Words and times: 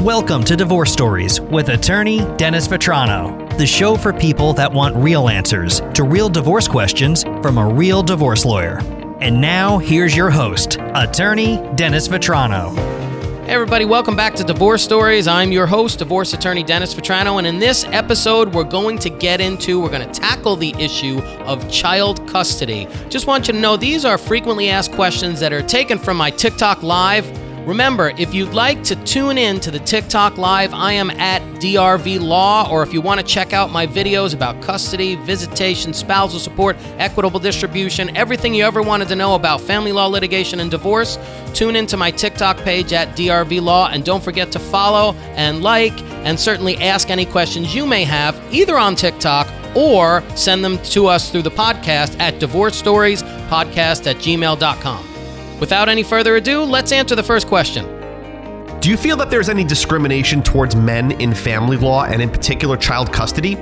Welcome 0.00 0.44
to 0.44 0.56
Divorce 0.56 0.90
Stories 0.90 1.42
with 1.42 1.68
attorney 1.68 2.20
Dennis 2.38 2.66
Vetrano, 2.66 3.54
the 3.58 3.66
show 3.66 3.98
for 3.98 4.14
people 4.14 4.54
that 4.54 4.72
want 4.72 4.96
real 4.96 5.28
answers 5.28 5.82
to 5.92 6.04
real 6.04 6.30
divorce 6.30 6.66
questions 6.66 7.22
from 7.22 7.58
a 7.58 7.66
real 7.68 8.02
divorce 8.02 8.46
lawyer. 8.46 8.78
And 9.20 9.42
now, 9.42 9.76
here's 9.76 10.16
your 10.16 10.30
host, 10.30 10.78
attorney 10.94 11.58
Dennis 11.74 12.08
Vetrano. 12.08 12.74
Hey, 13.44 13.52
everybody, 13.52 13.84
welcome 13.84 14.16
back 14.16 14.34
to 14.36 14.42
Divorce 14.42 14.82
Stories. 14.82 15.28
I'm 15.28 15.52
your 15.52 15.66
host, 15.66 15.98
divorce 15.98 16.32
attorney 16.32 16.62
Dennis 16.62 16.94
Vetrano, 16.94 17.36
and 17.36 17.46
in 17.46 17.58
this 17.58 17.84
episode, 17.84 18.54
we're 18.54 18.64
going 18.64 18.96
to 19.00 19.10
get 19.10 19.42
into, 19.42 19.82
we're 19.82 19.90
going 19.90 20.10
to 20.10 20.18
tackle 20.18 20.56
the 20.56 20.74
issue 20.78 21.18
of 21.44 21.70
child 21.70 22.26
custody. 22.26 22.88
Just 23.10 23.26
want 23.26 23.48
you 23.48 23.52
to 23.52 23.60
know 23.60 23.76
these 23.76 24.06
are 24.06 24.16
frequently 24.16 24.70
asked 24.70 24.92
questions 24.92 25.40
that 25.40 25.52
are 25.52 25.62
taken 25.62 25.98
from 25.98 26.16
my 26.16 26.30
TikTok 26.30 26.82
Live. 26.82 27.39
Remember, 27.70 28.10
if 28.18 28.34
you'd 28.34 28.52
like 28.52 28.82
to 28.82 28.96
tune 29.04 29.38
in 29.38 29.60
to 29.60 29.70
the 29.70 29.78
TikTok 29.78 30.36
Live, 30.36 30.74
I 30.74 30.94
am 30.94 31.08
at 31.08 31.40
DRV 31.60 32.20
Law, 32.20 32.68
or 32.68 32.82
if 32.82 32.92
you 32.92 33.00
want 33.00 33.20
to 33.20 33.24
check 33.24 33.52
out 33.52 33.70
my 33.70 33.86
videos 33.86 34.34
about 34.34 34.60
custody, 34.60 35.14
visitation, 35.14 35.94
spousal 35.94 36.40
support, 36.40 36.76
equitable 36.98 37.38
distribution, 37.38 38.16
everything 38.16 38.54
you 38.54 38.64
ever 38.64 38.82
wanted 38.82 39.06
to 39.06 39.14
know 39.14 39.36
about 39.36 39.60
family 39.60 39.92
law 39.92 40.08
litigation 40.08 40.58
and 40.58 40.68
divorce, 40.68 41.16
tune 41.54 41.76
into 41.76 41.96
my 41.96 42.10
TikTok 42.10 42.56
page 42.56 42.92
at 42.92 43.16
DRV 43.16 43.62
Law, 43.62 43.88
and 43.88 44.04
don't 44.04 44.22
forget 44.22 44.50
to 44.50 44.58
follow 44.58 45.14
and 45.36 45.62
like, 45.62 45.96
and 46.26 46.40
certainly 46.40 46.76
ask 46.78 47.08
any 47.08 47.24
questions 47.24 47.72
you 47.72 47.86
may 47.86 48.02
have 48.02 48.36
either 48.52 48.76
on 48.76 48.96
TikTok 48.96 49.46
or 49.76 50.24
send 50.34 50.64
them 50.64 50.76
to 50.78 51.06
us 51.06 51.30
through 51.30 51.42
the 51.42 51.52
podcast 51.52 52.18
at 52.18 52.40
divorce 52.40 52.74
stories 52.74 53.22
podcast 53.22 54.08
at 54.08 54.16
gmail.com. 54.16 55.09
Without 55.60 55.90
any 55.90 56.02
further 56.02 56.36
ado, 56.36 56.62
let's 56.62 56.90
answer 56.90 57.14
the 57.14 57.22
first 57.22 57.46
question. 57.46 57.84
Do 58.80 58.88
you 58.88 58.96
feel 58.96 59.18
that 59.18 59.28
there's 59.28 59.50
any 59.50 59.62
discrimination 59.62 60.42
towards 60.42 60.74
men 60.74 61.12
in 61.20 61.34
family 61.34 61.76
law 61.76 62.04
and 62.04 62.22
in 62.22 62.30
particular 62.30 62.78
child 62.78 63.12
custody? 63.12 63.56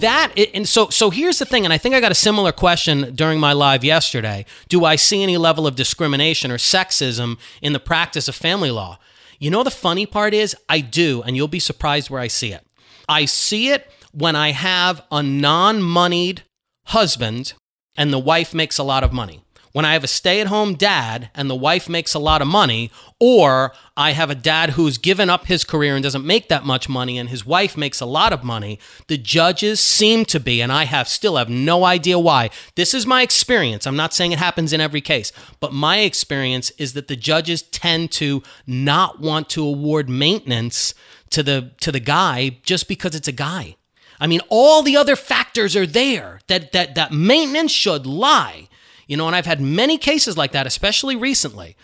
That 0.00 0.32
and 0.54 0.68
so 0.68 0.90
so 0.90 1.10
here's 1.10 1.38
the 1.38 1.44
thing, 1.44 1.64
and 1.64 1.72
I 1.72 1.78
think 1.78 1.94
I 1.94 2.00
got 2.00 2.10
a 2.10 2.16
similar 2.16 2.50
question 2.50 3.14
during 3.14 3.38
my 3.38 3.52
live 3.52 3.84
yesterday. 3.84 4.44
Do 4.68 4.84
I 4.84 4.96
see 4.96 5.22
any 5.22 5.36
level 5.36 5.68
of 5.68 5.76
discrimination 5.76 6.50
or 6.50 6.56
sexism 6.56 7.38
in 7.62 7.72
the 7.72 7.80
practice 7.80 8.26
of 8.28 8.34
family 8.34 8.72
law? 8.72 8.98
You 9.38 9.50
know 9.50 9.62
the 9.62 9.70
funny 9.70 10.04
part 10.04 10.34
is 10.34 10.56
I 10.68 10.80
do, 10.80 11.22
and 11.22 11.36
you'll 11.36 11.46
be 11.46 11.60
surprised 11.60 12.10
where 12.10 12.20
I 12.20 12.28
see 12.28 12.52
it. 12.52 12.66
I 13.08 13.24
see 13.24 13.70
it 13.70 13.88
when 14.12 14.34
I 14.34 14.50
have 14.50 15.02
a 15.12 15.22
non-moneyed 15.22 16.42
husband 16.86 17.54
and 17.96 18.12
the 18.12 18.18
wife 18.18 18.52
makes 18.52 18.78
a 18.78 18.84
lot 18.84 19.04
of 19.04 19.12
money 19.12 19.42
when 19.78 19.84
I 19.84 19.92
have 19.92 20.02
a 20.02 20.08
stay 20.08 20.40
at 20.40 20.48
home 20.48 20.74
dad 20.74 21.30
and 21.36 21.48
the 21.48 21.54
wife 21.54 21.88
makes 21.88 22.12
a 22.12 22.18
lot 22.18 22.42
of 22.42 22.48
money, 22.48 22.90
or 23.20 23.72
I 23.96 24.10
have 24.10 24.28
a 24.28 24.34
dad 24.34 24.70
who's 24.70 24.98
given 24.98 25.30
up 25.30 25.46
his 25.46 25.62
career 25.62 25.94
and 25.94 26.02
doesn't 26.02 26.26
make 26.26 26.48
that 26.48 26.64
much 26.64 26.88
money 26.88 27.16
and 27.16 27.28
his 27.28 27.46
wife 27.46 27.76
makes 27.76 28.00
a 28.00 28.04
lot 28.04 28.32
of 28.32 28.42
money, 28.42 28.80
the 29.06 29.16
judges 29.16 29.78
seem 29.78 30.24
to 30.24 30.40
be, 30.40 30.60
and 30.60 30.72
I 30.72 30.82
have 30.86 31.06
still 31.06 31.36
have 31.36 31.48
no 31.48 31.84
idea 31.84 32.18
why. 32.18 32.50
This 32.74 32.92
is 32.92 33.06
my 33.06 33.22
experience. 33.22 33.86
I'm 33.86 33.94
not 33.94 34.12
saying 34.12 34.32
it 34.32 34.40
happens 34.40 34.72
in 34.72 34.80
every 34.80 35.00
case, 35.00 35.30
but 35.60 35.72
my 35.72 35.98
experience 35.98 36.72
is 36.72 36.94
that 36.94 37.06
the 37.06 37.14
judges 37.14 37.62
tend 37.62 38.10
to 38.14 38.42
not 38.66 39.20
want 39.20 39.48
to 39.50 39.64
award 39.64 40.08
maintenance 40.08 40.92
to 41.30 41.44
the 41.44 41.70
to 41.82 41.92
the 41.92 42.00
guy 42.00 42.58
just 42.64 42.88
because 42.88 43.14
it's 43.14 43.28
a 43.28 43.32
guy. 43.46 43.76
I 44.18 44.26
mean, 44.26 44.40
all 44.48 44.82
the 44.82 44.96
other 44.96 45.14
factors 45.14 45.76
are 45.76 45.86
there 45.86 46.40
that 46.48 46.72
that 46.72 46.96
that 46.96 47.12
maintenance 47.12 47.70
should 47.70 48.06
lie. 48.06 48.68
You 49.08 49.16
know, 49.16 49.26
and 49.26 49.34
I've 49.34 49.46
had 49.46 49.60
many 49.60 49.98
cases 49.98 50.36
like 50.36 50.52
that, 50.52 50.66
especially 50.66 51.16
recently. 51.16 51.76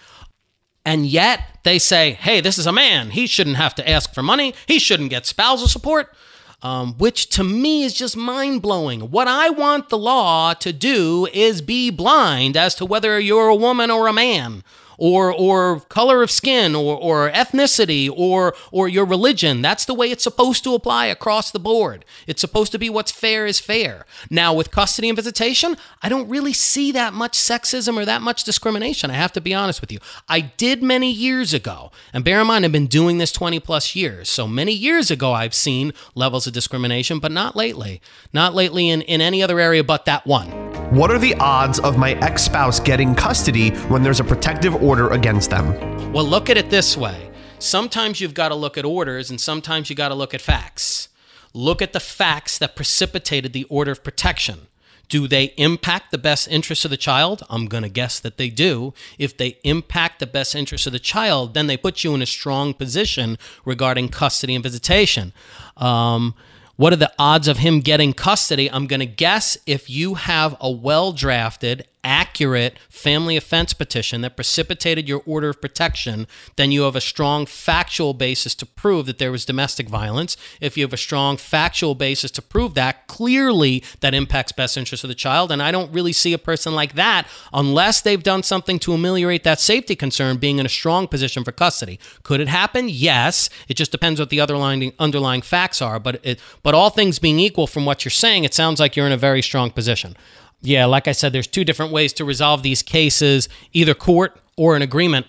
And 0.85 1.07
yet 1.07 1.41
they 1.65 1.79
say, 1.79 2.13
hey, 2.13 2.41
this 2.41 2.59
is 2.59 2.67
a 2.67 2.73
man. 2.73 3.11
He 3.11 3.27
shouldn't 3.27 3.57
have 3.57 3.75
to 3.77 3.89
ask 3.89 4.15
for 4.15 4.23
money. 4.23 4.55
He 4.67 4.79
shouldn't 4.79 5.11
get 5.11 5.25
spousal 5.25 5.67
support, 5.67 6.15
um, 6.63 6.99
which 6.99 7.31
to 7.31 7.43
me 7.43 7.83
is 7.83 7.95
just 7.95 8.17
mind 8.17 8.61
blowing. 8.61 9.11
What 9.11 9.27
I 9.27 9.49
want 9.49 9.89
the 9.89 9.99
law 9.99 10.53
to 10.53 10.73
do 10.73 11.27
is 11.33 11.63
be 11.63 11.91
blind 11.91 12.57
as 12.57 12.75
to 12.77 12.85
whether 12.85 13.19
you're 13.19 13.49
a 13.49 13.57
woman 13.57 13.91
or 13.91 14.07
a 14.07 14.13
man 14.13 14.63
or 14.99 15.33
or 15.33 15.81
color 15.81 16.23
of 16.23 16.31
skin 16.31 16.75
or, 16.75 16.97
or 16.97 17.31
ethnicity 17.31 18.11
or 18.15 18.55
or 18.71 18.89
your 18.89 19.05
religion. 19.05 19.63
That's 19.63 19.85
the 19.85 19.95
way 19.95 20.11
it's 20.11 20.25
supposed 20.25 20.65
to 20.65 20.75
apply 20.75 21.07
across 21.07 21.51
the 21.51 21.59
board. 21.59 22.05
It's 22.27 22.41
supposed 22.41 22.73
to 22.73 22.79
be 22.79 22.91
what's 22.91 23.13
fair 23.13 23.47
is 23.47 23.61
fair. 23.61 24.07
Now 24.31 24.55
with 24.55 24.71
custody 24.71 25.09
and 25.09 25.17
visitation, 25.17 25.77
I 26.03 26.09
don't 26.09 26.29
really 26.29 26.53
see 26.53 26.93
that 26.93 27.15
much 27.15 27.33
sexism 27.39 27.97
or 27.97 28.05
that 28.05 28.23
much 28.23 28.45
discrimination. 28.45 29.11
I 29.11 29.15
have 29.15 29.33
to 29.33 29.41
be 29.41 29.55
honest 29.55 29.81
with 29.81 29.93
you. 29.93 29.99
I 30.29 30.41
did 30.41 30.83
many 30.83 31.11
years 31.11 31.53
ago, 31.53 31.91
and 32.13 32.25
bear 32.25 32.41
in 32.41 32.47
mind 32.47 32.65
I've 32.65 32.73
been 32.73 32.87
doing 32.87 33.19
this 33.19 33.33
20 33.33 33.61
plus 33.61 33.95
years. 33.95 34.29
So 34.29 34.47
many 34.47 34.73
years 34.73 35.11
ago 35.11 35.33
I've 35.33 35.55
seen 35.55 35.93
levels 36.15 36.47
of 36.47 36.53
discrimination, 36.53 37.19
but 37.19 37.33
not 37.33 37.57
lately. 37.57 38.01
Not 38.33 38.55
lately 38.55 38.89
in, 38.89 39.03
in 39.03 39.21
any 39.21 39.43
other 39.43 39.61
area 39.61 39.85
but 39.85 40.05
that 40.05 40.27
one. 40.27 40.84
What 40.95 41.11
are 41.11 41.19
the 41.19 41.35
odds 41.41 41.81
of 41.81 41.99
my 41.99 42.13
ex 42.21 42.45
spouse 42.45 42.79
getting 42.79 43.17
custody 43.17 43.71
when 43.89 44.05
there's 44.05 44.21
a 44.21 44.25
protective 44.25 44.81
order 44.81 45.11
against 45.11 45.51
them? 45.51 46.13
Well, 46.13 46.25
look 46.25 46.49
at 46.49 46.57
it 46.57 46.71
this 46.71 46.97
way. 46.97 47.33
Sometimes 47.59 48.21
you've 48.21 48.33
got 48.33 48.51
to 48.51 48.55
look 48.55 48.79
at 48.79 48.85
orders, 48.85 49.29
and 49.29 49.41
sometimes 49.41 49.91
you 49.91 49.97
got 49.97 50.11
to 50.11 50.15
look 50.15 50.35
at 50.35 50.41
facts. 50.41 51.09
Look 51.53 51.83
at 51.83 51.95
the 51.95 51.99
facts 51.99 52.59
that 52.59 52.77
precipitated 52.77 53.53
the 53.53 53.65
order 53.65 53.91
of 53.91 54.05
protection. 54.05 54.69
Do 55.09 55.27
they 55.27 55.47
impact 55.57 56.13
the 56.13 56.19
best 56.19 56.47
interests 56.47 56.85
of 56.85 56.93
the 56.93 56.97
child? 56.97 57.43
I'm 57.51 57.67
going 57.67 57.83
to 57.83 57.89
guess 57.89 58.21
that 58.21 58.37
they 58.37 58.49
do. 58.49 58.95
If 59.19 59.37
they 59.37 59.59
impact 59.65 60.21
the 60.21 60.29
best 60.29 60.55
interests 60.55 60.87
of 60.87 60.93
the 60.93 61.01
child, 61.01 61.55
then 61.55 61.67
they 61.67 61.77
put 61.77 62.05
you 62.05 62.15
in 62.15 62.23
a 62.23 62.27
strong 62.27 62.73
position 62.73 63.37
regarding 63.65 64.11
custody 64.11 64.55
and 64.55 64.63
visitation. 64.63 65.33
Um, 65.77 66.37
what 66.77 66.93
are 66.93 66.97
the 66.97 67.13
odds 67.19 67.49
of 67.49 67.59
him 67.59 67.81
getting 67.81 68.13
custody? 68.13 68.71
I'm 68.71 68.87
going 68.87 69.01
to 69.01 69.07
guess 69.07 69.57
if 69.67 69.89
you 69.89 70.15
have 70.15 70.57
a 70.61 70.71
well 70.71 71.13
drafted, 71.13 71.87
accurate 72.05 72.79
family 72.89 73.37
offense 73.37 73.73
petition 73.73 74.21
that 74.21 74.37
precipitated 74.37 75.09
your 75.09 75.23
order 75.27 75.49
of 75.49 75.61
protection, 75.61 76.27
then 76.57 76.71
you 76.71 76.83
have 76.83 76.95
a 76.95 77.01
strong 77.01 77.47
factual 77.47 78.15
basis 78.15 78.55
to 78.55 78.67
prove 78.67 79.07
that 79.07 79.19
there 79.19 79.33
was 79.33 79.45
domestic 79.45 79.89
violence. 79.89 80.37
If 80.61 80.77
you 80.77 80.85
have 80.85 80.93
a 80.93 80.99
strong 80.99 81.37
factual 81.37 81.95
basis 81.95 82.31
to 82.33 82.43
prove 82.43 82.75
that, 82.75 83.07
clearly 83.07 83.83
that 84.01 84.15
impacts 84.15 84.53
best 84.53 84.77
interest 84.77 85.05
of 85.05 85.09
the 85.09 85.15
child. 85.15 85.51
And 85.51 85.63
I 85.63 85.73
don't 85.73 85.93
really 85.93 86.13
see 86.13 86.33
a 86.33 86.39
person 86.39 86.75
like 86.75 86.95
that 86.95 87.27
unless 87.53 88.01
they've 88.01 88.23
done 88.23 88.43
something 88.43 88.79
to 88.81 88.93
ameliorate 88.93 89.45
that 89.45 89.61
safety 89.61 89.97
concern 89.97 90.37
being 90.37 90.59
in 90.59 90.67
a 90.67 90.71
strong 90.71 91.09
position 91.09 91.45
for 91.45 91.53
custody. 91.53 91.99
Could 92.23 92.41
it 92.41 92.49
happen? 92.49 92.89
Yes. 92.89 93.49
It 93.69 93.75
just 93.75 93.93
depends 93.93 94.21
what 94.21 94.31
the 94.31 94.41
underlying 94.41 94.93
underlying 94.99 95.43
facts 95.43 95.81
are. 95.81 95.99
But 95.99 96.21
it, 96.23 96.41
but 96.63 96.75
all 96.75 96.91
things 96.91 97.19
being 97.19 97.39
equal 97.39 97.67
from 97.67 97.85
what 97.85 98.05
you're 98.05 98.11
saying, 98.11 98.45
it 98.45 98.55
sounds 98.55 98.81
like 98.81 98.97
you're 98.97 99.07
in 99.07 99.13
a 99.13 99.17
very 99.17 99.43
strong 99.43 99.71
position. 99.71 100.17
Yeah, 100.65 100.87
like 100.87 101.07
I 101.07 101.13
said, 101.13 101.33
there's 101.33 101.47
two 101.47 101.65
different 101.65 101.93
ways 101.93 102.13
to 102.15 102.25
resolve 102.25 102.63
these 102.63 102.83
cases 102.83 103.49
either 103.73 103.95
court 103.95 104.41
or 104.57 104.77
an 104.77 104.83
agreement. 104.83 105.27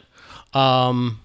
Um, 0.53 1.19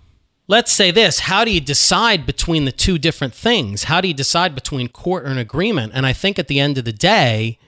let's 0.48 0.72
say 0.72 0.90
this 0.90 1.20
how 1.20 1.44
do 1.44 1.52
you 1.52 1.60
decide 1.60 2.26
between 2.26 2.64
the 2.64 2.72
two 2.72 2.98
different 2.98 3.34
things? 3.34 3.84
How 3.84 4.00
do 4.00 4.08
you 4.08 4.14
decide 4.14 4.54
between 4.54 4.88
court 4.88 5.24
or 5.24 5.28
an 5.28 5.38
agreement? 5.38 5.92
And 5.94 6.04
I 6.06 6.12
think 6.12 6.38
at 6.38 6.48
the 6.48 6.58
end 6.58 6.76
of 6.76 6.84
the 6.84 6.92
day, 6.92 7.58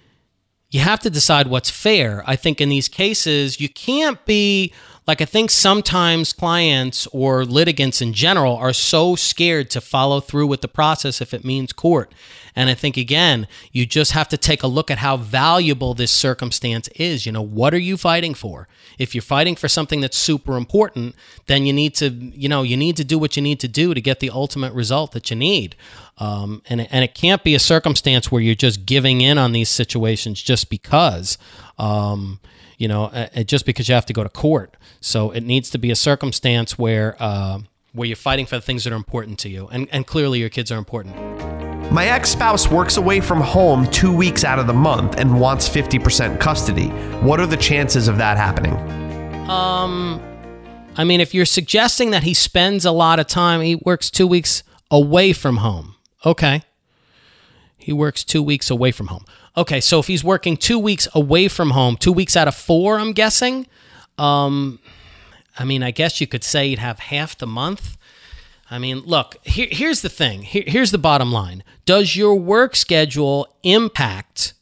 you 0.71 0.81
have 0.81 0.99
to 1.01 1.11
decide 1.11 1.47
what's 1.47 1.71
fair. 1.71 2.25
I 2.27 2.35
think 2.35 2.61
in 2.61 2.71
these 2.71 2.89
cases, 2.89 3.61
you 3.61 3.69
can't 3.69 4.25
be 4.27 4.73
like, 5.07 5.21
I 5.21 5.25
think 5.25 5.51
sometimes 5.51 6.33
clients 6.33 7.09
or 7.09 7.45
litigants 7.45 8.01
in 8.01 8.13
general 8.13 8.57
are 8.57 8.73
so 8.73 9.17
scared 9.17 9.69
to 9.71 9.81
follow 9.81 10.21
through 10.21 10.47
with 10.47 10.61
the 10.61 10.69
process 10.69 11.21
if 11.21 11.35
it 11.35 11.45
means 11.45 11.73
court. 11.73 12.13
And 12.55 12.71
I 12.71 12.75
think, 12.75 12.97
again, 12.97 13.49
you 13.73 13.85
just 13.85 14.13
have 14.13 14.29
to 14.29 14.37
take 14.37 14.63
a 14.63 14.69
look 14.69 14.91
at 14.91 14.99
how 14.99 15.17
valuable 15.17 15.95
this 15.95 16.13
circumstance 16.13 16.87
is. 16.89 17.27
You 17.27 17.33
know, 17.33 17.43
what 17.43 17.75
are 17.75 17.79
you 17.79 17.97
fighting 17.97 18.35
for? 18.35 18.69
If 18.99 19.15
you're 19.15 19.23
fighting 19.23 19.57
for 19.57 19.69
something 19.69 20.01
that's 20.01 20.17
super 20.17 20.57
important, 20.57 21.17
then 21.47 21.67
you 21.67 21.73
need 21.73 21.95
to, 21.97 22.11
you 22.11 22.49
know, 22.49 22.63
you 22.63 22.77
need 22.77 22.97
to 22.99 23.05
do 23.05 23.19
what 23.19 23.37
you 23.37 23.43
need 23.43 23.59
to 23.61 23.69
do 23.69 23.95
to 23.95 24.01
get 24.01 24.21
the 24.21 24.31
ultimate 24.31 24.73
result 24.73 25.13
that 25.13 25.31
you 25.31 25.37
need. 25.37 25.75
Um, 26.19 26.63
and, 26.69 26.81
and 26.93 27.03
it 27.03 27.15
can't 27.15 27.43
be 27.43 27.55
a 27.55 27.59
circumstance 27.59 28.31
where 28.31 28.43
you're 28.43 28.55
just 28.55 28.87
giving 28.87 29.21
in 29.21 29.39
on 29.39 29.53
these 29.53 29.71
situations 29.71 30.41
just 30.41 30.71
because. 30.71 31.39
Um, 31.79 32.39
you 32.83 32.89
know, 32.89 33.05
uh, 33.05 33.45
just 33.45 33.65
because 33.65 33.89
you 33.89 33.95
have 33.95 34.07
to 34.07 34.13
go 34.13 34.25
to 34.25 34.29
court. 34.29 34.77
So 35.01 35.31
it 35.31 35.45
needs 35.45 35.71
to 35.71 35.79
be 35.79 35.93
a 35.93 35.95
circumstance 35.95 36.77
where 36.77 37.15
uh, 37.21 37.61
where 37.93 38.09
you're 38.09 38.17
fighting 38.17 38.45
for 38.45 38.57
the 38.57 38.61
things 38.61 38.83
that 38.83 38.93
are 38.93 38.97
important 38.97 39.39
to 39.41 39.49
you, 39.49 39.69
and 39.71 39.89
and 39.93 40.05
clearly 40.05 40.41
your 40.41 40.49
kids 40.49 40.73
are 40.73 40.79
important. 40.79 41.15
My 41.93 42.07
ex 42.07 42.31
spouse 42.31 42.69
works 42.69 42.97
away 42.97 43.21
from 43.21 43.41
home 43.41 43.87
two 43.93 44.13
weeks 44.13 44.43
out 44.43 44.59
of 44.59 44.67
the 44.67 44.73
month 44.73 45.17
and 45.17 45.39
wants 45.39 45.69
50% 45.69 46.41
custody. 46.41 46.89
What 47.21 47.39
are 47.39 47.47
the 47.47 47.57
chances 47.57 48.09
of 48.09 48.17
that 48.19 48.37
happening? 48.37 48.75
Um, 49.49 50.21
I 50.97 51.05
mean, 51.05 51.21
if 51.21 51.35
you're 51.35 51.45
suggesting 51.45 52.11
that 52.11 52.25
he 52.25 52.35
spends 52.35 52.85
a 52.85 52.93
lot 52.93 53.21
of 53.21 53.29
time, 53.29 53.61
he 53.61 53.77
works 53.77 54.11
two 54.11 54.27
weeks 54.27 54.65
away 54.91 55.33
from 55.33 55.59
home. 55.59 55.95
Okay. 56.25 56.63
He 57.77 57.93
works 57.93 58.25
two 58.25 58.43
weeks 58.43 58.71
away 58.71 58.91
from 58.91 59.09
home. 59.09 59.25
Okay, 59.57 59.81
so 59.81 59.99
if 59.99 60.07
he's 60.07 60.25
working 60.25 60.57
two 60.57 60.79
weeks 60.79 61.07
away 61.15 61.49
from 61.49 61.71
home, 61.71 61.97
two 61.97 62.13
weeks 62.13 62.37
out 62.37 62.49
of 62.49 62.55
four, 62.55 62.99
I'm 62.99 63.13
guessing. 63.13 63.67
Um, 64.17 64.79
I 65.59 65.65
mean, 65.65 65.83
I 65.83 65.91
guess 65.91 66.21
you 66.21 66.27
could 66.27 66.43
say 66.43 66.69
he'd 66.69 66.79
have 66.79 66.99
half 66.99 67.37
the 67.37 67.47
month. 67.47 67.99
I 68.71 68.79
mean, 68.79 69.01
look, 69.01 69.37
here, 69.43 69.69
here's 69.71 70.01
the 70.01 70.09
thing. 70.09 70.43
Here, 70.43 70.65
here's 70.67 70.91
the 70.91 70.99
bottom 70.99 71.31
line. 71.31 71.63
Does 71.85 72.17
your 72.17 72.35
work 72.35 72.75
schedule 72.75 73.47
impact 73.63 74.55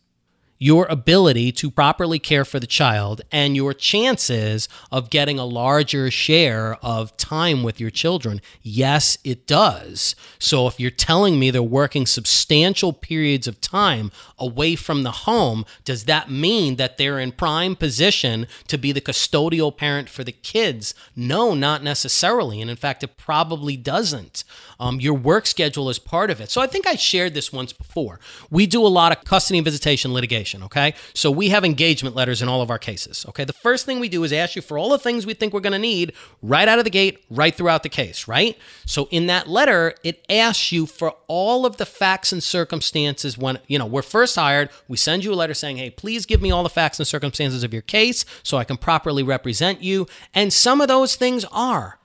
your 0.63 0.87
ability 0.91 1.51
to 1.51 1.71
properly 1.71 2.19
care 2.19 2.45
for 2.45 2.61
the 2.61 2.67
child 2.67 3.23
and 3.33 3.57
your 3.57 3.73
chances 3.73 4.69
of 4.93 5.09
getting 5.09 5.39
a 5.39 5.45
larger 5.45 6.11
share 6.11 6.77
of 6.83 7.17
time 7.17 7.63
with 7.63 7.81
your 7.81 7.89
children? 7.89 8.43
Yes, 8.63 9.17
it 9.25 9.47
does. 9.47 10.15
So 10.39 10.67
if 10.67 10.79
you're 10.79 10.91
telling 10.91 11.39
me 11.39 11.51
they're 11.51 11.63
working 11.63 12.05
substantial 12.05 12.93
periods 12.93 13.49
of 13.49 13.63
time 13.63 14.13
away 14.39 14.77
from 14.77 15.03
the 15.03 15.13
home, 15.13 15.65
does 15.87 16.05
that 16.05 16.31
mean 16.31 16.77
that 16.77 16.99
they're 16.99 17.19
in 17.19 17.33
prime 17.33 17.75
position 17.75 18.47
to 18.69 18.77
be 18.77 18.93
the 18.93 19.01
custodial 19.01 19.75
parent 19.75 20.11
for 20.11 20.25
the 20.25 20.33
kids? 20.33 20.95
No, 21.17 21.55
not 21.55 21.83
necessarily. 21.83 22.61
And 22.61 22.71
in 22.71 22.77
fact, 22.77 23.03
it 23.03 23.17
probably 23.17 23.79
doesn't. 23.79 24.45
Um, 24.79 25.01
your 25.01 25.15
work 25.15 25.47
schedule 25.47 25.89
is 25.89 25.99
part 25.99 26.31
of 26.31 26.39
it. 26.39 26.51
So 26.51 26.61
I 26.61 26.67
think 26.67 26.87
I 26.87 26.97
shared 26.97 27.33
this 27.33 27.51
once 27.51 27.73
before. 27.73 28.21
We 28.51 28.67
do 28.67 28.85
a 28.85 28.89
lot 28.89 29.17
of 29.17 29.25
custody 29.25 29.57
and 29.57 29.65
visitation 29.65 30.13
litigation 30.13 30.50
okay? 30.55 30.95
So 31.15 31.31
we 31.31 31.51
have 31.51 31.65
engagement 31.65 32.17
letters 32.17 32.43
in 32.43 32.49
all 32.49 32.63
of 32.63 32.71
our 32.71 32.79
cases, 32.79 33.25
okay? 33.29 33.45
The 33.45 33.53
first 33.53 33.87
thing 33.87 34.01
we 34.01 34.09
do 34.09 34.25
is 34.25 34.33
ask 34.33 34.57
you 34.57 34.63
for 34.63 34.79
all 34.79 34.91
the 34.91 34.99
things 34.99 35.27
we 35.27 35.35
think 35.35 35.53
we're 35.53 35.61
gonna 35.61 35.79
need 35.79 36.13
right 36.43 36.67
out 36.67 36.79
of 36.79 36.85
the 36.85 36.91
gate, 36.91 37.25
right 37.31 37.55
throughout 37.55 37.83
the 37.83 37.89
case, 37.89 38.27
right? 38.27 38.59
So 38.87 39.09
in 39.11 39.27
that 39.27 39.49
letter, 39.49 39.95
it 40.03 40.25
asks 40.29 40.73
you 40.73 40.87
for 40.87 41.15
all 41.29 41.65
of 41.65 41.77
the 41.77 41.87
facts 41.87 42.33
and 42.33 42.43
circumstances 42.43 43.39
when, 43.39 43.59
you 43.69 43.79
know, 43.79 43.87
we're 43.87 44.03
first 44.03 44.37
hired, 44.37 44.71
we 44.89 44.97
send 44.97 45.25
you 45.25 45.33
a 45.33 45.35
letter 45.35 45.55
saying, 45.55 45.77
hey, 45.77 45.91
please 45.91 46.27
give 46.27 46.43
me 46.43 46.51
all 46.51 46.63
the 46.63 46.69
facts 46.69 46.99
and 46.99 47.07
circumstances 47.07 47.63
of 47.63 47.73
your 47.73 47.83
case 47.83 48.25
so 48.43 48.59
I 48.59 48.65
can 48.65 48.77
properly 48.77 49.23
represent 49.23 49.83
you. 49.83 50.07
And 50.35 50.53
some 50.53 50.81
of 50.81 50.89
those 50.89 51.15
things 51.17 51.45
are 51.53 52.00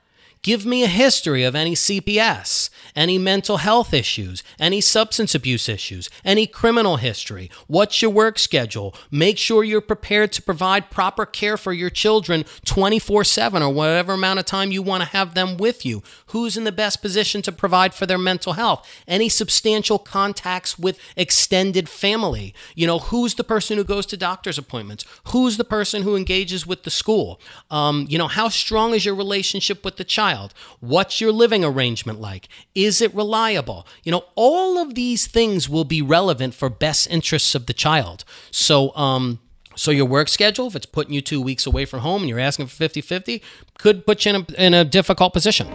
Give 0.45 0.63
me 0.63 0.83
a 0.83 0.87
history 0.87 1.43
of 1.43 1.55
any 1.55 1.73
CPS, 1.73 2.69
any 2.95 3.17
mental 3.17 3.57
health 3.57 3.95
issues, 3.95 4.43
any 4.59 4.79
substance 4.79 5.33
abuse 5.33 5.67
issues, 5.67 6.07
any 6.23 6.45
criminal 6.45 6.97
history. 6.97 7.49
What's 7.65 7.99
your 7.99 8.11
work 8.11 8.37
schedule? 8.37 8.93
Make 9.09 9.39
sure 9.39 9.63
you're 9.63 9.81
prepared 9.81 10.31
to 10.33 10.43
provide 10.43 10.91
proper 10.91 11.25
care 11.25 11.57
for 11.57 11.73
your 11.73 11.89
children 11.89 12.45
24 12.63 13.23
7 13.23 13.63
or 13.63 13.73
whatever 13.73 14.13
amount 14.13 14.37
of 14.37 14.45
time 14.45 14.71
you 14.71 14.83
want 14.83 15.01
to 15.01 15.09
have 15.09 15.33
them 15.33 15.57
with 15.57 15.83
you. 15.83 16.03
Who's 16.27 16.55
in 16.55 16.63
the 16.63 16.71
best 16.71 17.01
position 17.01 17.41
to 17.41 17.51
provide 17.51 17.95
for 17.95 18.05
their 18.05 18.19
mental 18.19 18.53
health? 18.53 18.87
Any 19.07 19.29
substantial 19.29 19.97
contacts 19.97 20.77
with 20.77 20.99
extended 21.15 21.89
family? 21.89 22.53
You 22.75 22.85
know, 22.85 22.99
who's 22.99 23.33
the 23.33 23.43
person 23.43 23.77
who 23.77 23.83
goes 23.83 24.05
to 24.05 24.15
doctor's 24.15 24.59
appointments? 24.59 25.05
Who's 25.29 25.57
the 25.57 25.63
person 25.63 26.03
who 26.03 26.15
engages 26.15 26.67
with 26.67 26.83
the 26.83 26.91
school? 26.91 27.41
Um, 27.71 28.05
you 28.07 28.19
know, 28.19 28.27
how 28.27 28.49
strong 28.49 28.93
is 28.93 29.05
your 29.05 29.15
relationship 29.15 29.83
with 29.83 29.95
the 29.95 30.03
child? 30.03 30.34
Child? 30.35 30.53
What's 30.79 31.21
your 31.21 31.31
living 31.31 31.63
arrangement 31.63 32.19
like? 32.19 32.47
Is 32.73 33.01
it 33.01 33.13
reliable? 33.15 33.87
You 34.03 34.11
know, 34.11 34.25
all 34.35 34.77
of 34.77 34.95
these 34.95 35.27
things 35.27 35.69
will 35.69 35.83
be 35.83 36.01
relevant 36.01 36.53
for 36.53 36.69
best 36.69 37.07
interests 37.09 37.55
of 37.55 37.65
the 37.65 37.73
child. 37.73 38.23
So, 38.51 38.95
um, 38.95 39.39
so 39.75 39.91
your 39.91 40.05
work 40.05 40.29
schedule, 40.29 40.67
if 40.67 40.75
it's 40.75 40.85
putting 40.85 41.13
you 41.13 41.21
two 41.21 41.41
weeks 41.41 41.65
away 41.65 41.85
from 41.85 41.99
home 41.99 42.21
and 42.21 42.29
you're 42.29 42.39
asking 42.39 42.67
for 42.67 42.83
50-50, 42.83 43.41
could 43.77 44.05
put 44.05 44.25
you 44.25 44.35
in 44.35 44.35
a, 44.35 44.65
in 44.65 44.73
a 44.73 44.85
difficult 44.85 45.33
position. 45.33 45.67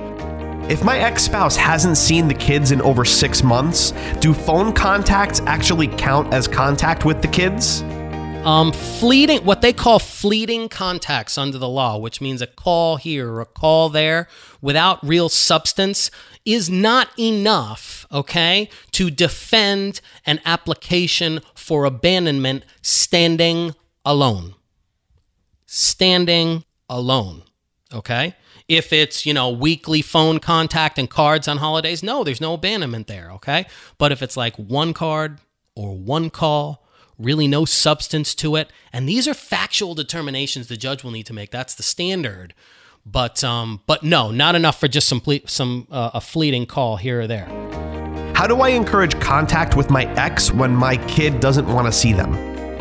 If 0.70 0.84
my 0.84 0.98
ex 0.98 1.24
spouse 1.24 1.56
hasn't 1.56 1.96
seen 1.96 2.28
the 2.28 2.34
kids 2.34 2.70
in 2.70 2.80
over 2.82 3.04
six 3.04 3.42
months, 3.42 3.92
do 4.20 4.32
phone 4.32 4.72
contacts 4.72 5.40
actually 5.46 5.88
count 5.88 6.32
as 6.32 6.46
contact 6.46 7.04
with 7.04 7.22
the 7.22 7.28
kids? 7.28 7.82
Um, 8.44 8.72
fleeting, 8.72 9.44
what 9.44 9.60
they 9.60 9.74
call 9.74 9.98
fleeting 9.98 10.70
contacts 10.70 11.36
under 11.36 11.58
the 11.58 11.68
law, 11.68 11.98
which 11.98 12.22
means 12.22 12.40
a 12.40 12.46
call 12.46 12.96
here 12.96 13.30
or 13.30 13.42
a 13.42 13.46
call 13.46 13.90
there 13.90 14.28
without 14.62 15.06
real 15.06 15.28
substance, 15.28 16.10
is 16.46 16.70
not 16.70 17.10
enough, 17.18 18.06
okay, 18.10 18.70
to 18.92 19.10
defend 19.10 20.00
an 20.24 20.40
application 20.46 21.40
for 21.54 21.84
abandonment 21.84 22.64
standing 22.80 23.74
alone. 24.06 24.54
Standing 25.66 26.64
alone, 26.88 27.42
okay? 27.92 28.34
If 28.68 28.90
it's, 28.90 29.26
you 29.26 29.34
know, 29.34 29.50
weekly 29.50 30.00
phone 30.00 30.38
contact 30.38 30.98
and 30.98 31.10
cards 31.10 31.46
on 31.46 31.58
holidays, 31.58 32.02
no, 32.02 32.24
there's 32.24 32.40
no 32.40 32.54
abandonment 32.54 33.06
there, 33.06 33.30
okay? 33.32 33.66
But 33.98 34.12
if 34.12 34.22
it's 34.22 34.36
like 34.36 34.56
one 34.56 34.94
card 34.94 35.40
or 35.76 35.94
one 35.94 36.30
call, 36.30 36.79
really 37.20 37.46
no 37.46 37.64
substance 37.64 38.34
to 38.36 38.56
it. 38.56 38.72
And 38.92 39.08
these 39.08 39.28
are 39.28 39.34
factual 39.34 39.94
determinations 39.94 40.68
the 40.68 40.76
judge 40.76 41.04
will 41.04 41.10
need 41.10 41.26
to 41.26 41.32
make. 41.32 41.50
That's 41.50 41.74
the 41.74 41.82
standard. 41.82 42.54
But 43.06 43.42
um, 43.42 43.80
but 43.86 44.02
no, 44.02 44.30
not 44.30 44.54
enough 44.54 44.78
for 44.78 44.88
just 44.88 45.08
some 45.08 45.20
ple- 45.20 45.46
some 45.46 45.86
uh, 45.90 46.10
a 46.14 46.20
fleeting 46.20 46.66
call 46.66 46.96
here 46.96 47.22
or 47.22 47.26
there. 47.26 47.46
How 48.34 48.46
do 48.46 48.60
I 48.60 48.70
encourage 48.70 49.18
contact 49.20 49.76
with 49.76 49.90
my 49.90 50.04
ex 50.14 50.52
when 50.52 50.74
my 50.74 50.96
kid 51.06 51.40
doesn't 51.40 51.66
want 51.66 51.86
to 51.86 51.92
see 51.92 52.12
them? 52.12 52.32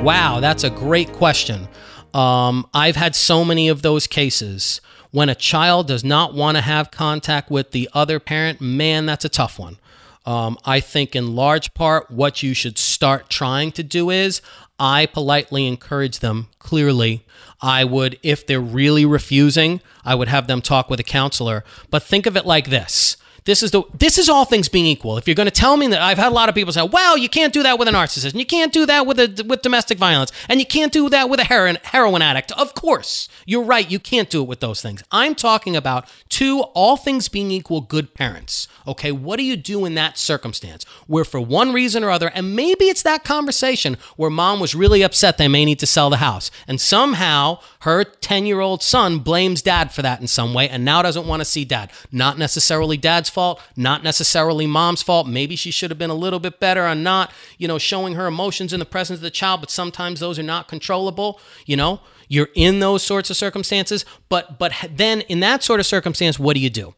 Wow, 0.04 0.40
that's 0.40 0.64
a 0.64 0.70
great 0.70 1.12
question. 1.14 1.68
Um, 2.14 2.68
I've 2.74 2.96
had 2.96 3.16
so 3.16 3.46
many 3.46 3.68
of 3.70 3.82
those 3.82 4.08
cases 4.08 4.82
when 5.12 5.30
a 5.30 5.36
child 5.36 5.88
does 5.88 6.04
not 6.04 6.34
want 6.34 6.58
to 6.58 6.62
have 6.62 6.92
contact 6.92 7.50
with 7.50 7.72
the 7.72 7.90
other 7.94 8.20
parent. 8.20 8.62
Man, 8.62 9.06
that's 9.06 9.26
a 9.26 9.30
tough 9.30 9.60
one. 9.60 9.78
Um, 10.26 10.58
I 10.66 10.80
think, 10.80 11.16
in 11.16 11.36
large 11.36 11.74
part, 11.74 12.12
what 12.12 12.44
you 12.44 12.54
should 12.54 12.78
start 12.78 13.30
trying 13.30 13.72
to 13.74 13.84
do 13.84 14.10
is 14.10 14.42
I 14.80 15.06
politely 15.06 15.68
encourage 15.68 16.20
them 16.20 16.48
clearly. 16.60 17.26
I 17.62 17.84
would, 17.84 18.18
if 18.24 18.48
they're 18.48 18.62
really 18.62 19.06
refusing, 19.06 19.82
I 20.06 20.16
would 20.16 20.28
have 20.28 20.48
them 20.48 20.62
talk 20.62 20.90
with 20.90 21.00
a 21.00 21.04
counselor. 21.04 21.64
But 21.90 22.04
think 22.04 22.26
of 22.26 22.38
it 22.38 22.46
like 22.46 22.70
this 22.70 23.18
this 23.50 23.64
is 23.64 23.72
the 23.72 23.82
this 23.98 24.20
is 24.20 24.30
all 24.30 24.46
things 24.46 24.70
being 24.70 24.86
equal. 24.86 25.18
If 25.18 25.28
you're 25.28 25.34
going 25.34 25.48
to 25.48 25.52
tell 25.52 25.76
me 25.76 25.88
that 25.88 26.00
I've 26.00 26.20
had 26.20 26.32
a 26.32 26.36
lot 26.36 26.50
of 26.50 26.56
people 26.56 26.72
say, 26.72 26.84
"Well, 26.84 27.18
you 27.18 27.28
can't 27.28 27.52
do 27.52 27.64
that 27.64 27.80
with 27.80 27.88
a 27.88 27.92
narcissist, 27.92 28.32
and 28.32 28.40
you 28.40 28.46
can't 28.46 28.72
do 28.72 28.86
that 28.86 29.08
with 29.08 29.20
a 29.20 29.44
with 29.48 29.64
domestic 29.64 29.98
violence, 29.98 30.32
and 30.48 30.60
you 30.60 30.68
can't 30.68 30.94
do 30.94 31.10
that 31.10 31.30
with 31.30 31.40
a 31.40 31.46
heroin 31.46 31.80
heroin 31.84 32.22
addict." 32.22 32.52
Of 32.52 32.76
course, 32.76 33.28
you're 33.48 33.64
right. 33.64 33.90
You 33.90 33.98
can't 34.00 34.30
do 34.30 34.44
it 34.44 34.48
with 34.48 34.60
those 34.60 34.84
things. 34.84 35.02
I'm 35.12 35.34
talking 35.34 35.76
about 35.76 36.08
two 36.30 36.60
all 36.76 36.96
things 36.96 37.28
being 37.28 37.50
equal 37.50 37.82
good 37.82 38.14
parents. 38.14 38.68
Okay, 38.88 39.12
what 39.12 39.38
do 39.38 39.44
you 39.44 39.58
do 39.58 39.84
in 39.84 39.96
that 39.96 40.20
circumstance 40.20 40.86
where 41.08 41.26
for 41.26 41.42
one 41.42 41.74
reason 41.74 42.04
or 42.04 42.12
other, 42.12 42.28
and 42.36 42.56
maybe 42.56 42.86
it's 42.86 43.02
that 43.02 43.24
conversation 43.24 43.98
where 44.16 44.30
mom 44.30 44.60
was 44.60 44.76
really 44.76 45.02
upset 45.02 45.40
they 45.40 45.48
may 45.48 45.66
need 45.66 45.80
to 45.80 45.88
sell 45.88 46.12
the 46.12 46.18
house, 46.18 46.52
and 46.68 46.80
somehow 46.80 47.58
her 47.80 48.04
10 48.04 48.46
year 48.46 48.60
old 48.60 48.84
son 48.84 49.20
blames 49.20 49.64
dad 49.64 49.92
for 49.92 50.04
that 50.04 50.22
in 50.22 50.28
some 50.28 50.54
way, 50.54 50.70
and 50.70 50.86
now 50.86 51.02
doesn't 51.02 51.26
want 51.26 51.40
to 51.42 51.46
see 51.46 51.66
dad. 51.66 51.92
Not 52.12 52.38
necessarily 52.38 52.96
dad's 52.96 53.30
fault, 53.30 53.39
not 53.76 54.04
necessarily 54.04 54.68
mom's 54.68 55.02
fault. 55.02 55.28
Maybe 55.28 55.56
she 55.56 55.72
should 55.72 55.92
have 55.92 55.98
been 55.98 56.10
a 56.10 56.16
little 56.16 56.40
bit 56.40 56.60
better 56.60 56.84
on 56.86 57.04
not, 57.04 57.32
you 57.58 57.68
know, 57.68 57.78
showing 57.78 58.14
her 58.16 58.28
emotions 58.28 58.74
in 58.74 58.80
the 58.80 58.86
presence 58.86 59.18
of 59.18 59.24
the 59.24 59.32
child, 59.32 59.62
but 59.62 59.72
sometimes 59.72 60.20
those 60.20 60.40
are 60.40 60.44
not 60.44 60.68
controllable, 60.68 61.40
you 61.66 61.76
know? 61.76 62.02
You're 62.28 62.50
in 62.54 62.80
those 62.80 63.02
sorts 63.04 63.30
of 63.30 63.38
circumstances, 63.38 64.06
but 64.30 64.60
but 64.60 64.72
then 64.92 65.22
in 65.22 65.40
that 65.40 65.64
sort 65.64 65.80
of 65.80 65.86
circumstance, 65.86 66.38
what 66.38 66.54
do 66.54 66.60
you 66.60 66.70
do? 66.70 66.94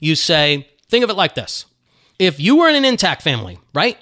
You 0.00 0.14
say, 0.14 0.68
think 0.88 1.04
of 1.04 1.10
it 1.10 1.16
like 1.16 1.34
this. 1.34 1.66
If 2.18 2.40
you 2.40 2.56
were 2.56 2.68
in 2.68 2.76
an 2.76 2.84
intact 2.84 3.22
family, 3.22 3.58
right? 3.74 3.98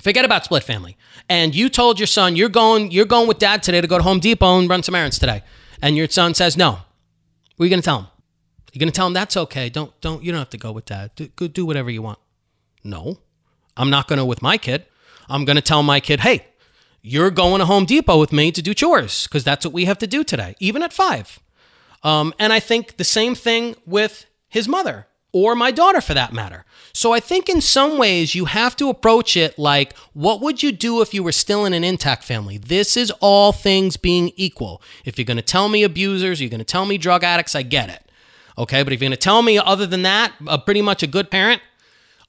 Forget 0.00 0.24
about 0.24 0.44
split 0.44 0.62
family. 0.62 0.96
And 1.28 1.54
you 1.54 1.68
told 1.68 1.98
your 1.98 2.06
son 2.06 2.36
you're 2.36 2.48
going 2.48 2.90
you're 2.90 3.04
going 3.06 3.28
with 3.28 3.38
dad 3.38 3.62
today 3.62 3.80
to 3.80 3.86
go 3.86 3.98
to 3.98 4.02
Home 4.02 4.20
Depot 4.20 4.58
and 4.58 4.68
run 4.68 4.82
some 4.82 4.94
errands 4.94 5.18
today. 5.18 5.42
And 5.80 5.96
your 5.96 6.08
son 6.08 6.34
says 6.34 6.56
no. 6.56 6.78
What 7.56 7.64
are 7.64 7.66
you 7.66 7.70
going 7.70 7.80
to 7.80 7.84
tell 7.84 7.98
him? 8.00 8.06
You're 8.76 8.80
going 8.80 8.92
to 8.92 8.94
tell 8.94 9.06
him 9.06 9.14
that's 9.14 9.38
okay. 9.38 9.70
Don't 9.70 9.98
don't 10.02 10.22
you 10.22 10.32
don't 10.32 10.38
have 10.38 10.50
to 10.50 10.58
go 10.58 10.70
with 10.70 10.84
dad. 10.84 11.10
Do, 11.16 11.28
do 11.48 11.64
whatever 11.64 11.88
you 11.88 12.02
want. 12.02 12.18
No, 12.84 13.16
I'm 13.74 13.88
not 13.88 14.06
going 14.06 14.18
to 14.18 14.24
with 14.26 14.42
my 14.42 14.58
kid. 14.58 14.84
I'm 15.30 15.46
going 15.46 15.56
to 15.56 15.62
tell 15.62 15.82
my 15.82 15.98
kid, 15.98 16.20
hey, 16.20 16.44
you're 17.00 17.30
going 17.30 17.60
to 17.60 17.64
Home 17.64 17.86
Depot 17.86 18.20
with 18.20 18.34
me 18.34 18.52
to 18.52 18.60
do 18.60 18.74
chores 18.74 19.26
because 19.26 19.44
that's 19.44 19.64
what 19.64 19.72
we 19.72 19.86
have 19.86 19.96
to 19.96 20.06
do 20.06 20.22
today, 20.22 20.56
even 20.60 20.82
at 20.82 20.92
five. 20.92 21.40
Um, 22.02 22.34
and 22.38 22.52
I 22.52 22.60
think 22.60 22.98
the 22.98 23.04
same 23.04 23.34
thing 23.34 23.76
with 23.86 24.26
his 24.46 24.68
mother 24.68 25.06
or 25.32 25.54
my 25.54 25.70
daughter 25.70 26.02
for 26.02 26.12
that 26.12 26.34
matter. 26.34 26.66
So 26.92 27.14
I 27.14 27.20
think 27.20 27.48
in 27.48 27.62
some 27.62 27.96
ways 27.96 28.34
you 28.34 28.44
have 28.44 28.76
to 28.76 28.90
approach 28.90 29.38
it 29.38 29.58
like, 29.58 29.96
what 30.12 30.42
would 30.42 30.62
you 30.62 30.70
do 30.70 31.00
if 31.00 31.14
you 31.14 31.22
were 31.22 31.32
still 31.32 31.64
in 31.64 31.72
an 31.72 31.82
intact 31.82 32.24
family? 32.24 32.58
This 32.58 32.94
is 32.94 33.10
all 33.20 33.52
things 33.52 33.96
being 33.96 34.32
equal. 34.36 34.82
If 35.06 35.18
you're 35.18 35.24
going 35.24 35.38
to 35.38 35.42
tell 35.42 35.70
me 35.70 35.82
abusers, 35.82 36.42
you're 36.42 36.50
going 36.50 36.58
to 36.58 36.64
tell 36.64 36.84
me 36.84 36.98
drug 36.98 37.24
addicts, 37.24 37.54
I 37.54 37.62
get 37.62 37.88
it. 37.88 38.02
Okay, 38.58 38.82
but 38.82 38.92
if 38.92 39.00
you're 39.00 39.08
going 39.08 39.16
to 39.16 39.18
tell 39.18 39.42
me 39.42 39.58
other 39.58 39.86
than 39.86 40.02
that, 40.02 40.32
a 40.46 40.58
pretty 40.58 40.82
much 40.82 41.02
a 41.02 41.06
good 41.06 41.30
parent, 41.30 41.60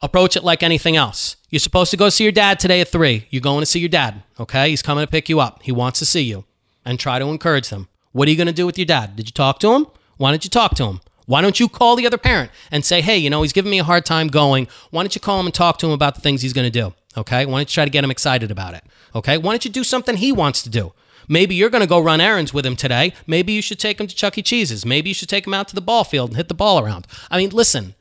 approach 0.01 0.35
it 0.35 0.43
like 0.43 0.61
anything 0.61 0.95
else. 0.95 1.37
You're 1.49 1.59
supposed 1.59 1.91
to 1.91 1.97
go 1.97 2.09
see 2.09 2.23
your 2.23 2.33
dad 2.33 2.59
today 2.59 2.81
at 2.81 2.89
three. 2.89 3.27
You're 3.29 3.41
going 3.41 3.61
to 3.61 3.65
see 3.65 3.79
your 3.79 3.89
dad. 3.89 4.23
Okay, 4.39 4.69
he's 4.69 4.81
coming 4.81 5.05
to 5.05 5.09
pick 5.09 5.29
you 5.29 5.39
up. 5.39 5.63
He 5.63 5.71
wants 5.71 5.99
to 5.99 6.05
see 6.05 6.21
you, 6.21 6.45
and 6.85 6.99
try 6.99 7.19
to 7.19 7.25
encourage 7.27 7.69
them. 7.69 7.87
What 8.11 8.27
are 8.27 8.31
you 8.31 8.37
going 8.37 8.47
to 8.47 8.53
do 8.53 8.65
with 8.65 8.77
your 8.77 8.85
dad? 8.85 9.15
Did 9.15 9.27
you 9.27 9.31
talk 9.31 9.59
to 9.59 9.73
him? 9.73 9.87
Why 10.17 10.31
don't 10.31 10.43
you 10.43 10.49
talk 10.49 10.75
to 10.75 10.85
him? 10.85 11.01
Why 11.27 11.41
don't 11.41 11.59
you 11.59 11.67
call 11.67 11.95
the 11.95 12.07
other 12.07 12.17
parent 12.17 12.51
and 12.71 12.85
say, 12.85 13.01
hey, 13.01 13.17
you 13.17 13.29
know, 13.29 13.41
he's 13.41 13.53
giving 13.53 13.69
me 13.69 13.79
a 13.79 13.83
hard 13.83 14.05
time 14.05 14.27
going. 14.27 14.67
Why 14.91 15.03
don't 15.03 15.13
you 15.13 15.21
call 15.21 15.39
him 15.39 15.45
and 15.45 15.53
talk 15.53 15.77
to 15.79 15.85
him 15.85 15.91
about 15.91 16.15
the 16.15 16.21
things 16.21 16.41
he's 16.41 16.53
going 16.53 16.71
to 16.71 16.79
do? 16.79 16.93
Okay. 17.17 17.45
Why 17.45 17.51
don't 17.51 17.69
you 17.69 17.73
try 17.73 17.83
to 17.83 17.91
get 17.91 18.03
him 18.03 18.11
excited 18.11 18.49
about 18.49 18.73
it? 18.73 18.83
Okay. 19.13 19.37
Why 19.37 19.51
don't 19.51 19.65
you 19.65 19.71
do 19.71 19.83
something 19.83 20.17
he 20.17 20.31
wants 20.31 20.63
to 20.63 20.69
do? 20.69 20.93
Maybe 21.27 21.55
you're 21.55 21.69
going 21.69 21.81
to 21.81 21.87
go 21.87 21.99
run 21.99 22.21
errands 22.21 22.53
with 22.53 22.65
him 22.65 22.75
today. 22.75 23.13
Maybe 23.25 23.51
you 23.53 23.61
should 23.61 23.79
take 23.79 23.99
him 23.99 24.07
to 24.07 24.15
Chuck 24.15 24.37
E. 24.37 24.41
Cheese's. 24.41 24.85
Maybe 24.85 25.09
you 25.09 25.13
should 25.13 25.29
take 25.29 25.45
him 25.45 25.53
out 25.53 25.67
to 25.69 25.75
the 25.75 25.81
ball 25.81 26.03
field 26.03 26.29
and 26.29 26.37
hit 26.37 26.47
the 26.47 26.53
ball 26.53 26.79
around. 26.79 27.05
I 27.29 27.37
mean, 27.37 27.49
listen, 27.49 27.95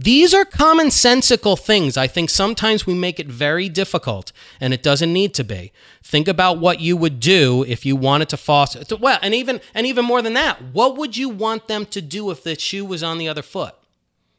These 0.00 0.32
are 0.32 0.44
commonsensical 0.44 1.58
things. 1.58 1.96
I 1.96 2.06
think 2.06 2.30
sometimes 2.30 2.86
we 2.86 2.94
make 2.94 3.18
it 3.18 3.26
very 3.26 3.68
difficult, 3.68 4.30
and 4.60 4.72
it 4.72 4.80
doesn't 4.80 5.12
need 5.12 5.34
to 5.34 5.42
be. 5.42 5.72
Think 6.04 6.28
about 6.28 6.58
what 6.60 6.78
you 6.80 6.96
would 6.96 7.18
do 7.18 7.64
if 7.66 7.84
you 7.84 7.96
wanted 7.96 8.28
to 8.28 8.36
foster. 8.36 8.84
Well, 8.96 9.18
and 9.22 9.34
even 9.34 9.60
and 9.74 9.88
even 9.88 10.04
more 10.04 10.22
than 10.22 10.34
that, 10.34 10.62
what 10.72 10.96
would 10.96 11.16
you 11.16 11.28
want 11.28 11.66
them 11.66 11.84
to 11.86 12.00
do 12.00 12.30
if 12.30 12.44
the 12.44 12.56
shoe 12.56 12.84
was 12.84 13.02
on 13.02 13.18
the 13.18 13.28
other 13.28 13.42
foot? 13.42 13.74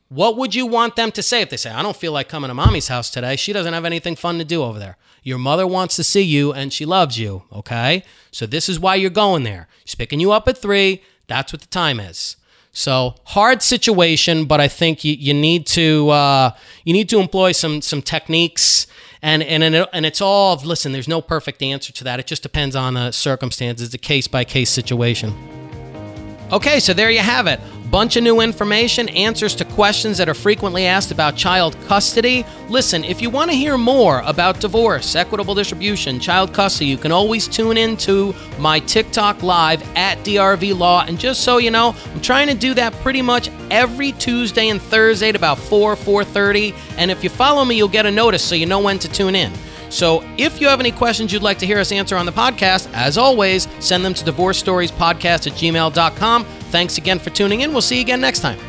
What 0.10 0.38
would 0.38 0.56
you 0.56 0.66
want 0.66 0.96
them 0.96 1.12
to 1.12 1.22
say 1.22 1.44
if 1.44 1.51
they 1.51 1.58
say, 1.58 1.70
I 1.70 1.84
don't 1.84 1.96
feel 1.96 2.12
like 2.12 2.28
coming 2.28 2.48
to 2.48 2.56
mommy's 2.56 2.88
house 2.88 3.12
today? 3.12 3.36
She 3.36 3.54
doesn't 3.54 3.74
have 3.74 3.86
anything 3.86 4.16
fun 4.16 4.39
to 4.39 4.44
do 4.44 4.63
over 4.63 4.80
there. 4.80 4.98
Your 5.22 5.38
mother 5.38 5.68
wants 5.68 5.96
to 5.98 6.04
see 6.04 6.24
you 6.24 6.51
and 6.51 6.74
she 6.74 6.84
loves 6.84 7.20
you, 7.20 7.44
okay? 7.54 8.04
So 8.32 8.48
this 8.48 8.68
is 8.68 8.80
why 8.80 8.96
you're 8.96 9.12
going 9.12 9.44
there. 9.44 9.68
She's 9.86 9.94
picking 9.94 10.20
you 10.20 10.32
up 10.32 10.48
at 10.48 10.58
three. 10.58 11.04
That's 11.28 11.54
what 11.54 11.62
the 11.62 11.68
time 11.68 12.00
is. 12.00 12.38
So 12.72 13.16
hard 13.25 13.62
situation, 13.62 14.46
but 14.46 14.60
I 14.60 14.68
think 14.68 15.04
you, 15.04 15.13
you 15.13 15.34
need 15.34 15.68
to 15.68 16.10
uh, 16.10 16.51
you 16.86 16.94
need 16.94 17.10
to 17.10 17.20
employ 17.20 17.51
some 17.51 17.82
some 17.82 18.01
techniques 18.01 18.88
and 19.22 19.44
and 19.44 19.63
and 19.63 20.06
it's 20.06 20.22
all 20.22 20.56
listen. 20.58 20.92
There's 20.92 21.08
no 21.08 21.22
perfect 21.22 21.62
answer 21.62 21.92
to 21.94 22.04
that. 22.04 22.20
It 22.20 22.28
just 22.28 22.44
depends 22.44 22.75
on 22.75 22.94
the 22.94 23.12
circumstances, 23.12 23.89
the 23.89 23.98
case 23.98 24.28
by 24.28 24.44
case 24.44 24.70
situation. 24.70 25.34
Okay, 26.51 26.80
so 26.80 26.94
there 26.94 27.12
you 27.12 27.20
have 27.20 27.48
it. 27.48 27.60
Bunch 27.89 28.17
of 28.17 28.24
new 28.24 28.39
information, 28.39 29.10
answers 29.10 29.55
to 29.55 29.65
questions 29.65 30.19
that 30.19 30.29
are 30.29 30.36
frequently 30.36 30.86
asked 30.86 31.10
about 31.10 31.36
child 31.36 31.75
custody. 31.88 32.46
Listen, 32.67 33.03
if 33.03 33.19
you 33.19 33.31
want 33.31 33.50
to 33.50 33.58
hear 33.58 33.79
more 33.79 34.22
about 34.25 34.60
divorce, 34.60 35.15
equitable 35.15 35.55
distribution, 35.55 36.19
child 36.19 36.53
custody, 36.53 36.86
you 36.86 36.98
can 36.98 37.12
always 37.12 37.48
tune 37.48 37.77
in 37.77 37.98
to 37.98 38.36
my 38.60 38.79
TikTok 38.79 39.41
live 39.41 39.81
at 39.98 40.19
DRV 40.19 40.77
Law. 40.77 41.03
And 41.08 41.19
just 41.19 41.41
so 41.41 41.58
you 41.58 41.72
know, 41.72 41.96
I'm 42.13 42.22
trying 42.22 42.48
to 42.50 42.53
do 42.53 42.75
that 42.75 42.93
pretty 43.01 43.24
much 43.24 43.50
every 43.72 44.12
Tuesday 44.12 44.69
and 44.69 44.79
Thursday 44.79 45.29
at 45.29 45.36
about 45.36 45.58
4, 45.58 45.96
4.30. 45.96 46.75
And 46.98 47.10
if 47.10 47.24
you 47.24 47.31
follow 47.31 47.65
me, 47.65 47.75
you'll 47.75 47.88
get 47.88 48.05
a 48.05 48.12
notice 48.12 48.43
so 48.43 48.53
you 48.53 48.67
know 48.67 48.81
when 48.81 49.00
to 49.00 49.08
tune 49.08 49.34
in. 49.34 49.51
So 49.89 50.24
if 50.38 50.62
you 50.62 50.67
have 50.67 50.79
any 50.79 50.91
questions 50.91 51.34
you'd 51.34 51.41
like 51.41 51.58
to 51.58 51.65
hear 51.65 51.79
us 51.79 51.91
answer 51.91 52.15
on 52.15 52.27
the 52.27 52.31
podcast, 52.31 52.88
as 52.93 53.17
always, 53.17 53.67
send 53.79 54.05
them 54.05 54.13
to 54.13 54.24
divorce 54.24 54.60
stories 54.60 54.91
podcast 54.91 55.48
at 55.48 55.53
gmail.com. 55.53 56.46
Thanks 56.70 56.98
again 56.98 57.20
for 57.20 57.30
tuning 57.32 57.62
in. 57.62 57.72
We'll 57.72 57.82
see 57.82 57.96
you 57.96 58.02
again 58.02 58.22
next 58.22 58.42
time. 58.42 58.69